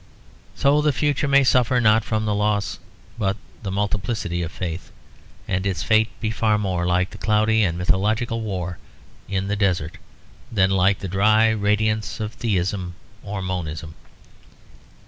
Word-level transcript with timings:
So 0.55 0.81
the 0.81 0.91
future 0.91 1.27
may 1.27 1.43
suffer 1.43 1.79
not 1.79 2.03
from 2.03 2.25
the 2.25 2.33
loss 2.33 2.79
but 3.19 3.37
the 3.61 3.69
multiplicity 3.69 4.41
of 4.41 4.51
faith; 4.51 4.91
and 5.47 5.63
its 5.63 5.83
fate 5.83 6.07
be 6.19 6.31
far 6.31 6.57
more 6.57 6.87
like 6.87 7.11
the 7.11 7.19
cloudy 7.19 7.61
and 7.63 7.77
mythological 7.77 8.41
war 8.41 8.79
in 9.29 9.45
the 9.47 9.55
desert 9.55 9.99
than 10.51 10.71
like 10.71 10.97
the 10.97 11.07
dry 11.07 11.49
radiance 11.49 12.19
of 12.19 12.33
theism 12.33 12.95
or 13.21 13.43
monism. 13.43 13.93